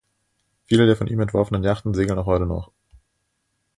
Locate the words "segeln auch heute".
1.93-2.47